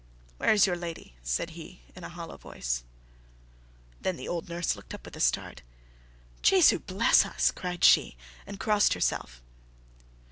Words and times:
"Where 0.37 0.51
is 0.51 0.65
your 0.65 0.75
lady?" 0.75 1.15
said 1.21 1.51
he, 1.51 1.83
in 1.95 2.03
a 2.03 2.09
hollow 2.09 2.35
voice. 2.35 2.83
Then 4.01 4.15
the 4.15 4.27
old 4.27 4.49
nurse 4.49 4.75
looked 4.75 4.95
up 4.95 5.05
with 5.05 5.15
a 5.15 5.19
start. 5.19 5.61
"Jesu 6.41 6.79
bless 6.79 7.23
us," 7.23 7.51
cried 7.51 7.83
she, 7.83 8.17
and 8.47 8.59
crossed 8.59 8.95
herself. 8.95 9.43